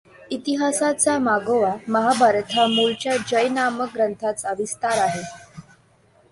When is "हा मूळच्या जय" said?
2.55-3.47